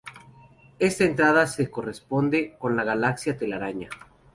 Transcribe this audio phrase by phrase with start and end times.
[0.79, 3.89] Esta entrada se corresponde con la galaxia Telaraña.